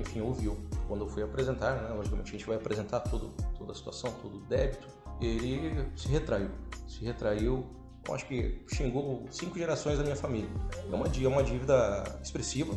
enfim, 0.00 0.20
ouviu. 0.20 0.58
Quando 0.88 1.04
eu 1.04 1.08
fui 1.08 1.22
apresentar, 1.22 1.80
né? 1.80 1.94
Logicamente 1.94 2.30
a 2.30 2.32
gente 2.32 2.46
vai 2.46 2.56
apresentar 2.56 3.00
tudo, 3.00 3.32
toda 3.56 3.72
a 3.72 3.74
situação, 3.74 4.10
todo 4.22 4.38
o 4.38 4.40
débito. 4.42 4.88
Ele 5.20 5.86
se 5.94 6.08
retraiu. 6.08 6.50
Se 6.88 7.04
retraiu, 7.04 7.66
eu 8.06 8.14
acho 8.14 8.26
que 8.26 8.60
xingou 8.66 9.24
cinco 9.30 9.56
gerações 9.58 9.98
da 9.98 10.04
minha 10.04 10.16
família. 10.16 10.50
É 10.90 10.94
uma, 10.94 11.06
é 11.06 11.28
uma 11.28 11.42
dívida 11.44 12.02
expressiva, 12.22 12.74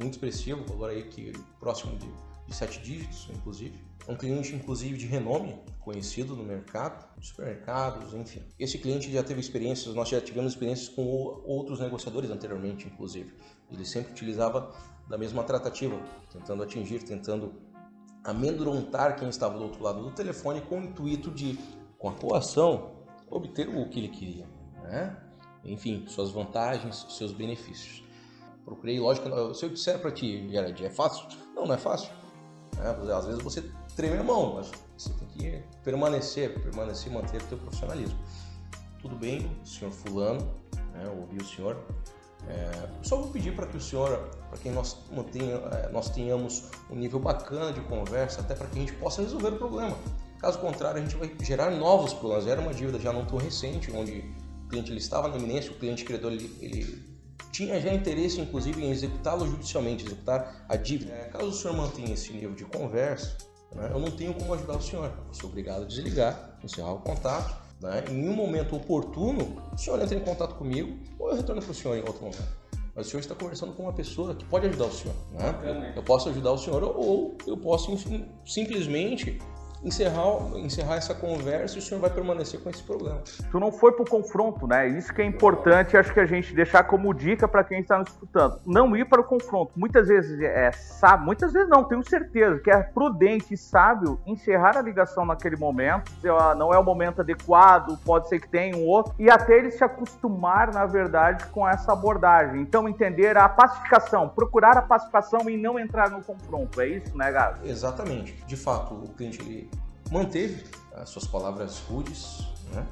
muito 0.00 0.12
expressiva, 0.12 0.62
valor 0.66 0.90
aí 0.90 1.02
que 1.04 1.32
próximo 1.60 1.96
de, 1.98 2.08
de 2.46 2.54
sete 2.54 2.80
dígitos, 2.80 3.28
inclusive. 3.32 3.78
Um 4.06 4.16
cliente, 4.16 4.54
inclusive, 4.54 4.98
de 4.98 5.06
renome, 5.06 5.58
conhecido 5.80 6.36
no 6.36 6.44
mercado, 6.44 7.06
supermercados, 7.22 8.12
enfim. 8.12 8.42
Esse 8.58 8.78
cliente 8.78 9.10
já 9.10 9.22
teve 9.22 9.40
experiências, 9.40 9.94
nós 9.94 10.08
já 10.08 10.20
tivemos 10.20 10.52
experiências 10.52 10.88
com 10.88 11.02
outros 11.44 11.80
negociadores 11.80 12.30
anteriormente, 12.30 12.86
inclusive. 12.86 13.32
Ele 13.70 13.84
sempre 13.84 14.12
utilizava 14.12 14.74
da 15.08 15.16
mesma 15.16 15.42
tratativa, 15.42 15.98
tentando 16.30 16.62
atingir, 16.62 17.02
tentando 17.02 17.54
amedrontar 18.22 19.16
quem 19.16 19.28
estava 19.28 19.56
do 19.56 19.64
outro 19.64 19.82
lado 19.82 20.02
do 20.02 20.10
telefone 20.10 20.60
com 20.62 20.80
o 20.80 20.84
intuito 20.84 21.30
de, 21.30 21.58
com 21.98 22.08
a 22.08 22.12
coação, 22.12 22.92
obter 23.30 23.68
o 23.68 23.88
que 23.88 23.98
ele 23.98 24.08
queria 24.08 24.46
né? 24.84 25.16
enfim, 25.64 26.04
suas 26.06 26.30
vantagens, 26.30 27.06
seus 27.10 27.32
benefícios. 27.32 28.04
Procurei, 28.64 28.98
lógico, 28.98 29.54
se 29.54 29.64
eu 29.64 29.70
disser 29.70 29.98
para 29.98 30.10
ti, 30.10 30.48
Gerard, 30.48 30.84
é 30.84 30.90
fácil? 30.90 31.26
Não, 31.54 31.66
não 31.66 31.74
é 31.74 31.78
fácil. 31.78 32.10
É, 32.80 33.12
às 33.12 33.26
vezes 33.26 33.42
você 33.42 33.62
treme 33.96 34.18
a 34.18 34.22
mão, 34.22 34.54
mas 34.56 34.70
você 34.96 35.10
tem 35.12 35.28
que 35.28 35.62
permanecer, 35.82 36.60
permanecer 36.60 37.12
manter 37.12 37.42
o 37.42 37.48
seu 37.48 37.58
profissionalismo. 37.58 38.18
Tudo 39.00 39.16
bem, 39.16 39.50
senhor 39.64 39.92
fulano, 39.92 40.40
né, 40.92 41.08
ouvi 41.18 41.38
o 41.38 41.44
senhor. 41.44 41.76
É, 42.48 42.88
só 43.02 43.16
vou 43.16 43.28
pedir 43.28 43.54
para 43.54 43.66
que 43.66 43.76
o 43.76 43.80
senhor, 43.80 44.28
para 44.48 44.58
que 44.58 44.68
nós, 44.70 44.98
mantenha, 45.10 45.56
é, 45.56 45.90
nós 45.90 46.10
tenhamos 46.10 46.64
um 46.90 46.96
nível 46.96 47.18
bacana 47.18 47.72
de 47.72 47.80
conversa, 47.82 48.40
até 48.40 48.54
para 48.54 48.66
que 48.66 48.78
a 48.78 48.80
gente 48.80 48.92
possa 48.94 49.22
resolver 49.22 49.48
o 49.48 49.56
problema. 49.56 49.96
Caso 50.38 50.58
contrário, 50.58 51.00
a 51.00 51.02
gente 51.02 51.16
vai 51.16 51.34
gerar 51.40 51.70
novos 51.70 52.12
problemas. 52.12 52.46
Era 52.46 52.60
uma 52.60 52.74
dívida 52.74 52.98
já 52.98 53.12
não 53.12 53.24
tão 53.24 53.38
recente, 53.38 53.90
onde 53.92 54.22
cliente 54.74 54.90
ele 54.90 54.98
estava 54.98 55.28
na 55.28 55.36
iminência, 55.36 55.70
o 55.70 55.74
cliente 55.74 56.04
credor 56.04 56.32
ele, 56.32 56.50
ele 56.60 57.13
tinha 57.52 57.80
já 57.80 57.92
interesse, 57.92 58.40
inclusive, 58.40 58.82
em 58.82 58.90
executá-lo 58.90 59.46
judicialmente, 59.46 60.04
executar 60.04 60.64
a 60.68 60.76
dívida. 60.76 61.12
É, 61.12 61.24
caso 61.28 61.48
o 61.48 61.52
senhor 61.52 61.76
mantenha 61.76 62.14
esse 62.14 62.32
nível 62.32 62.54
de 62.54 62.64
conversa, 62.64 63.36
né, 63.74 63.90
eu 63.92 63.98
não 63.98 64.10
tenho 64.10 64.34
como 64.34 64.54
ajudar 64.54 64.76
o 64.76 64.82
senhor. 64.82 65.12
Eu 65.28 65.34
sou 65.34 65.48
obrigado 65.48 65.82
a 65.82 65.86
desligar, 65.86 66.58
encerrar 66.62 66.92
o 66.92 67.00
contato. 67.00 67.64
Né, 67.80 68.04
em 68.08 68.28
um 68.28 68.34
momento 68.34 68.76
oportuno, 68.76 69.60
o 69.72 69.76
senhor 69.76 70.00
entra 70.00 70.16
em 70.16 70.20
contato 70.20 70.54
comigo 70.54 70.96
ou 71.18 71.30
eu 71.30 71.36
retorno 71.36 71.60
para 71.60 71.70
o 71.70 71.74
senhor 71.74 71.96
em 71.96 72.00
outro 72.00 72.22
momento. 72.22 72.64
Mas 72.94 73.08
o 73.08 73.10
senhor 73.10 73.20
está 73.20 73.34
conversando 73.34 73.72
com 73.72 73.82
uma 73.82 73.92
pessoa 73.92 74.34
que 74.34 74.44
pode 74.44 74.66
ajudar 74.68 74.86
o 74.86 74.92
senhor. 74.92 75.16
Né? 75.32 75.92
Eu 75.96 76.02
posso 76.02 76.28
ajudar 76.28 76.52
o 76.52 76.58
senhor 76.58 76.82
ou 76.84 77.36
eu 77.46 77.56
posso 77.56 77.90
enfim, 77.90 78.28
simplesmente 78.46 79.40
encerrar, 79.84 80.56
encerrar 80.56 80.96
essa 80.96 81.14
conversa 81.14 81.76
e 81.76 81.78
o 81.78 81.82
senhor 81.82 82.00
vai 82.00 82.10
permanecer 82.10 82.60
com 82.60 82.70
esse 82.70 82.82
problema. 82.82 83.20
Tu 83.50 83.60
não 83.60 83.70
foi 83.70 83.92
para 83.92 84.02
o 84.02 84.08
confronto, 84.08 84.66
né? 84.66 84.88
Isso 84.88 85.12
que 85.12 85.22
é 85.22 85.24
importante, 85.24 85.96
acho 85.96 86.12
que 86.12 86.20
a 86.20 86.26
gente 86.26 86.54
deixar 86.54 86.84
como 86.84 87.12
dica 87.12 87.46
para 87.46 87.62
quem 87.62 87.80
está 87.80 87.98
nos 87.98 88.08
escutando. 88.08 88.60
Não 88.66 88.96
ir 88.96 89.04
para 89.04 89.20
o 89.20 89.24
confronto. 89.24 89.72
Muitas 89.76 90.08
vezes 90.08 90.40
é 90.40 90.72
sabe, 90.72 91.24
muitas 91.24 91.52
vezes 91.52 91.68
não, 91.68 91.84
tenho 91.84 92.02
certeza 92.08 92.58
que 92.60 92.70
é 92.70 92.82
prudente 92.82 93.52
e 93.52 93.56
sábio 93.56 94.18
encerrar 94.26 94.76
a 94.76 94.82
ligação 94.82 95.26
naquele 95.26 95.56
momento. 95.56 96.10
Não 96.56 96.72
é 96.72 96.78
o 96.78 96.84
momento 96.84 97.20
adequado, 97.20 97.98
pode 98.04 98.28
ser 98.28 98.40
que 98.40 98.48
tenha 98.48 98.76
um 98.76 98.86
outro, 98.86 99.14
e 99.18 99.30
até 99.30 99.58
ele 99.58 99.70
se 99.70 99.84
acostumar, 99.84 100.72
na 100.72 100.86
verdade, 100.86 101.46
com 101.46 101.68
essa 101.68 101.92
abordagem. 101.92 102.60
Então, 102.60 102.88
entender 102.88 103.36
a 103.36 103.48
pacificação, 103.48 104.28
procurar 104.28 104.76
a 104.76 104.82
pacificação 104.82 105.48
e 105.50 105.56
não 105.56 105.78
entrar 105.78 106.10
no 106.10 106.22
confronto. 106.22 106.80
É 106.80 106.88
isso, 106.88 107.16
né, 107.16 107.30
Gabi? 107.30 107.68
Exatamente. 107.68 108.32
De 108.46 108.56
fato, 108.56 108.94
o 108.94 109.08
cliente 109.10 109.40
ele 109.40 109.68
manteve 110.10 110.64
as 110.94 111.08
suas 111.10 111.26
palavras 111.26 111.78
rudes, 111.80 112.46
né? 112.72 112.86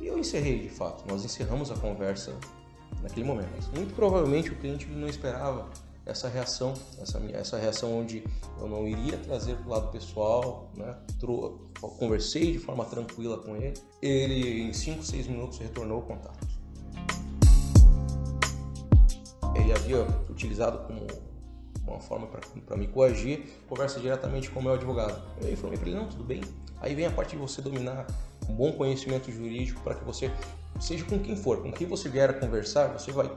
E 0.00 0.06
eu 0.06 0.18
encerrei 0.18 0.60
de 0.60 0.70
fato. 0.70 1.04
Nós 1.06 1.24
encerramos 1.24 1.70
a 1.70 1.76
conversa 1.76 2.34
naquele 3.02 3.24
momento. 3.24 3.50
Muito 3.74 3.94
provavelmente 3.94 4.50
o 4.50 4.56
cliente 4.56 4.86
não 4.86 5.08
esperava 5.08 5.68
essa 6.06 6.28
reação, 6.28 6.74
essa, 7.00 7.18
essa 7.32 7.58
reação 7.58 8.00
onde 8.00 8.24
eu 8.58 8.66
não 8.66 8.88
iria 8.88 9.16
trazer 9.18 9.56
para 9.56 9.66
o 9.66 9.70
lado 9.70 9.92
pessoal, 9.92 10.70
né? 10.74 10.96
conversei 11.98 12.52
de 12.52 12.58
forma 12.58 12.84
tranquila 12.84 13.38
com 13.38 13.56
ele. 13.56 13.74
Ele, 14.00 14.62
em 14.62 14.72
5, 14.72 15.04
6 15.04 15.26
minutos, 15.28 15.58
retornou 15.58 16.00
o 16.00 16.02
contato. 16.02 16.46
Ele 19.54 19.72
havia 19.72 20.06
utilizado 20.28 20.78
como 20.86 21.06
uma 21.90 22.00
forma 22.00 22.28
para 22.66 22.76
me 22.76 22.86
coagir, 22.86 23.44
conversa 23.68 24.00
diretamente 24.00 24.50
com 24.50 24.60
o 24.60 24.62
meu 24.62 24.74
advogado. 24.74 25.20
Eu 25.40 25.52
informei 25.52 25.78
para 25.78 25.88
ele, 25.88 25.98
não, 25.98 26.06
tudo 26.06 26.24
bem. 26.24 26.40
Aí 26.80 26.94
vem 26.94 27.06
a 27.06 27.10
parte 27.10 27.30
de 27.30 27.36
você 27.36 27.60
dominar 27.60 28.06
um 28.48 28.54
bom 28.54 28.72
conhecimento 28.72 29.30
jurídico 29.30 29.80
para 29.82 29.94
que 29.94 30.04
você, 30.04 30.30
seja 30.80 31.04
com 31.04 31.18
quem 31.18 31.36
for, 31.36 31.62
com 31.62 31.70
quem 31.72 31.86
você 31.86 32.08
vier 32.08 32.30
a 32.30 32.32
conversar, 32.32 32.88
você 32.88 33.12
vai 33.12 33.30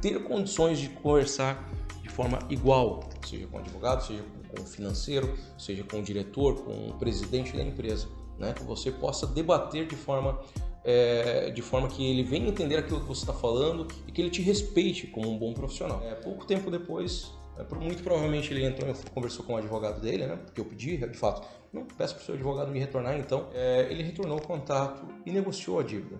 ter 0.00 0.22
condições 0.22 0.78
de 0.78 0.88
conversar 0.88 1.68
de 2.02 2.08
forma 2.08 2.38
igual, 2.48 3.08
seja 3.26 3.46
com 3.46 3.56
o 3.56 3.60
advogado, 3.60 4.04
seja 4.04 4.22
com 4.22 4.62
o 4.62 4.66
financeiro, 4.66 5.34
seja 5.58 5.82
com 5.82 5.98
o 5.98 6.02
diretor, 6.02 6.62
com 6.62 6.90
o 6.90 6.94
presidente 6.94 7.56
da 7.56 7.62
empresa, 7.62 8.06
né? 8.38 8.52
que 8.52 8.62
você 8.62 8.90
possa 8.90 9.26
debater 9.26 9.86
de 9.86 9.96
forma 9.96 10.38
é, 10.84 11.50
de 11.50 11.62
forma 11.62 11.88
que 11.88 12.04
ele 12.04 12.22
venha 12.22 12.46
entender 12.46 12.76
aquilo 12.76 13.00
que 13.00 13.06
você 13.06 13.22
está 13.22 13.32
falando 13.32 13.88
e 14.06 14.12
que 14.12 14.20
ele 14.20 14.30
te 14.30 14.42
respeite 14.42 15.06
como 15.06 15.30
um 15.30 15.38
bom 15.38 15.54
profissional. 15.54 16.02
É, 16.04 16.14
pouco 16.14 16.44
tempo 16.44 16.70
depois, 16.70 17.32
muito 17.80 18.02
provavelmente 18.02 18.52
ele 18.52 18.64
entrou 18.64 18.90
e 18.90 19.10
conversou 19.10 19.44
com 19.44 19.54
o 19.54 19.56
advogado 19.56 20.00
dele, 20.00 20.26
né? 20.26 20.36
Porque 20.36 20.60
eu 20.60 20.64
pedi, 20.64 20.96
de 20.96 21.18
fato, 21.18 21.46
não 21.72 21.84
peço 21.84 22.14
para 22.14 22.22
o 22.22 22.24
seu 22.24 22.34
advogado 22.34 22.70
me 22.70 22.78
retornar, 22.78 23.16
então 23.16 23.48
é, 23.52 23.86
ele 23.90 24.02
retornou 24.02 24.38
o 24.38 24.42
contato 24.42 25.06
e 25.24 25.30
negociou 25.30 25.78
a 25.78 25.82
dívida. 25.82 26.18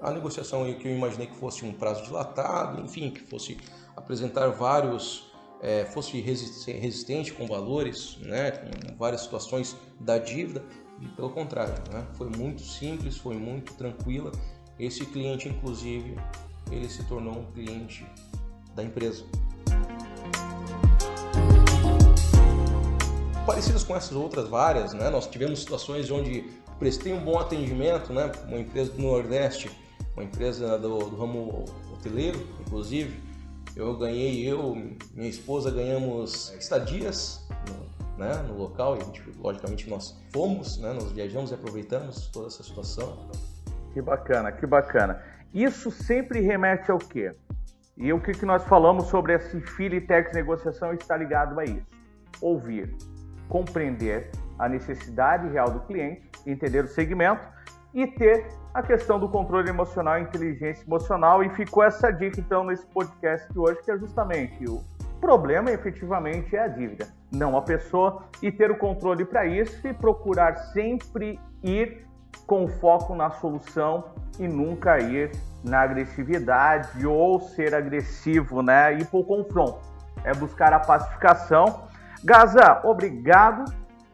A 0.00 0.10
negociação 0.10 0.64
que 0.74 0.88
eu 0.88 0.92
imaginei 0.92 1.28
que 1.28 1.36
fosse 1.36 1.64
um 1.64 1.72
prazo 1.72 2.02
dilatado, 2.02 2.80
enfim, 2.82 3.10
que 3.10 3.20
fosse 3.20 3.56
apresentar 3.96 4.48
vários, 4.48 5.32
é, 5.60 5.84
fosse 5.84 6.20
resistente 6.20 7.32
com 7.32 7.46
valores, 7.46 8.18
né? 8.20 8.50
Com 8.50 8.96
várias 8.96 9.20
situações 9.20 9.76
da 10.00 10.18
dívida 10.18 10.64
e 11.00 11.06
pelo 11.08 11.30
contrário, 11.30 11.74
né? 11.92 12.06
Foi 12.14 12.28
muito 12.28 12.62
simples, 12.62 13.16
foi 13.16 13.36
muito 13.36 13.74
tranquila. 13.74 14.32
Esse 14.78 15.06
cliente, 15.06 15.48
inclusive, 15.48 16.16
ele 16.70 16.88
se 16.88 17.04
tornou 17.04 17.38
um 17.38 17.46
cliente 17.52 18.04
da 18.74 18.82
empresa. 18.82 19.24
Parecidas 23.46 23.82
com 23.84 23.96
essas 23.96 24.12
outras 24.12 24.48
várias, 24.48 24.92
né? 24.92 25.10
Nós 25.10 25.26
tivemos 25.26 25.60
situações 25.60 26.10
onde 26.10 26.44
prestei 26.78 27.12
um 27.12 27.24
bom 27.24 27.38
atendimento, 27.38 28.12
né? 28.12 28.30
Uma 28.46 28.58
empresa 28.58 28.92
do 28.92 29.02
Nordeste, 29.02 29.70
uma 30.14 30.24
empresa 30.24 30.78
do, 30.78 30.98
do 30.98 31.16
ramo 31.16 31.64
hoteleiro, 31.92 32.40
inclusive. 32.60 33.20
Eu 33.74 33.96
ganhei, 33.96 34.46
eu, 34.46 34.76
minha 35.14 35.30
esposa 35.30 35.70
ganhamos 35.70 36.52
estadias 36.58 37.40
né, 38.18 38.34
no 38.46 38.54
local, 38.54 38.96
e 38.96 39.04
gente, 39.04 39.22
logicamente 39.38 39.88
nós 39.88 40.14
fomos, 40.32 40.78
né, 40.78 40.92
nós 40.92 41.10
viajamos 41.12 41.50
e 41.50 41.54
aproveitamos 41.54 42.26
toda 42.28 42.48
essa 42.48 42.62
situação. 42.62 43.30
Que 43.94 44.02
bacana, 44.02 44.52
que 44.52 44.66
bacana. 44.66 45.22
Isso 45.54 45.90
sempre 45.90 46.40
remete 46.40 46.90
ao 46.90 46.98
quê? 46.98 47.34
E 47.96 48.12
o 48.12 48.20
que, 48.20 48.32
que 48.32 48.46
nós 48.46 48.62
falamos 48.64 49.06
sobre 49.06 49.34
esse 49.34 49.60
Filitex 49.60 50.32
negociação 50.32 50.92
está 50.92 51.16
ligado 51.16 51.58
a 51.58 51.64
isso. 51.64 51.86
Ouvir, 52.40 52.94
compreender 53.52 54.30
a 54.58 54.66
necessidade 54.66 55.46
real 55.48 55.70
do 55.70 55.80
cliente, 55.80 56.22
entender 56.46 56.84
o 56.84 56.88
segmento 56.88 57.42
e 57.92 58.06
ter 58.06 58.46
a 58.72 58.82
questão 58.82 59.20
do 59.20 59.28
controle 59.28 59.68
emocional 59.68 60.18
e 60.18 60.22
inteligência 60.22 60.82
emocional. 60.86 61.44
E 61.44 61.50
ficou 61.50 61.82
essa 61.84 62.10
dica, 62.10 62.40
então, 62.40 62.64
nesse 62.64 62.86
podcast 62.86 63.52
de 63.52 63.58
hoje, 63.58 63.78
que 63.84 63.90
é 63.90 63.98
justamente 63.98 64.64
o 64.64 64.82
problema 65.20 65.70
efetivamente 65.70 66.56
é 66.56 66.60
a 66.60 66.68
dívida, 66.68 67.06
não 67.30 67.54
a 67.54 67.60
pessoa, 67.60 68.22
e 68.40 68.50
ter 68.50 68.70
o 68.70 68.78
controle 68.78 69.26
para 69.26 69.44
isso 69.44 69.86
e 69.86 69.92
procurar 69.92 70.56
sempre 70.72 71.38
ir 71.62 72.06
com 72.46 72.66
foco 72.66 73.14
na 73.14 73.30
solução 73.32 74.04
e 74.38 74.48
nunca 74.48 74.98
ir 74.98 75.30
na 75.62 75.80
agressividade 75.82 77.06
ou 77.06 77.38
ser 77.38 77.74
agressivo, 77.74 78.62
né? 78.62 78.94
Ir 78.94 79.04
para 79.04 79.20
o 79.20 79.24
confronto. 79.24 79.78
É 80.24 80.32
buscar 80.34 80.72
a 80.72 80.80
pacificação. 80.80 81.91
Gaza, 82.24 82.80
obrigado 82.84 83.64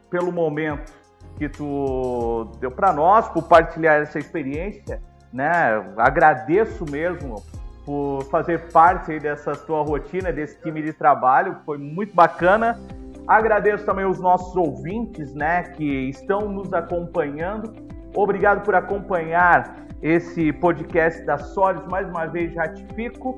pelo 0.09 0.31
momento 0.31 0.91
que 1.37 1.47
tu 1.47 2.51
deu 2.59 2.71
para 2.71 2.91
nós, 2.91 3.27
por 3.29 3.43
partilhar 3.43 4.01
essa 4.01 4.19
experiência, 4.19 5.01
né? 5.31 5.51
Agradeço 5.97 6.85
mesmo 6.89 7.43
por 7.85 8.23
fazer 8.25 8.71
parte 8.71 9.19
dessa 9.19 9.53
tua 9.53 9.81
rotina, 9.83 10.31
desse 10.31 10.59
time 10.61 10.81
de 10.81 10.91
trabalho, 10.91 11.57
foi 11.65 11.77
muito 11.77 12.13
bacana. 12.13 12.79
Agradeço 13.27 13.85
também 13.85 14.05
os 14.05 14.19
nossos 14.19 14.55
ouvintes, 14.55 15.33
né, 15.33 15.63
que 15.75 16.09
estão 16.09 16.49
nos 16.49 16.73
acompanhando. 16.73 17.73
Obrigado 18.15 18.63
por 18.63 18.75
acompanhar 18.75 19.75
esse 20.01 20.51
podcast 20.53 21.23
da 21.25 21.37
Sólidos. 21.37 21.87
Mais 21.89 22.07
uma 22.09 22.25
vez 22.25 22.55
ratifico. 22.55 23.37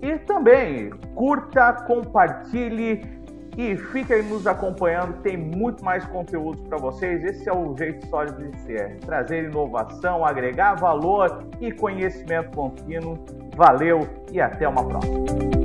E 0.00 0.18
também 0.18 0.90
curta, 1.14 1.72
compartilhe 1.86 3.21
e 3.56 3.76
fique 3.76 4.12
aí 4.12 4.22
nos 4.22 4.46
acompanhando, 4.46 5.20
tem 5.22 5.36
muito 5.36 5.84
mais 5.84 6.04
conteúdo 6.06 6.62
para 6.62 6.78
vocês. 6.78 7.22
Esse 7.22 7.48
é 7.48 7.52
o 7.52 7.76
jeito 7.76 8.06
sólido 8.08 8.50
de 8.50 8.58
ser: 8.60 8.98
trazer 9.00 9.44
inovação, 9.44 10.24
agregar 10.24 10.74
valor 10.74 11.44
e 11.60 11.70
conhecimento 11.70 12.56
contínuo. 12.56 13.18
Valeu 13.54 14.08
e 14.32 14.40
até 14.40 14.66
uma 14.66 14.84
próxima. 14.86 15.61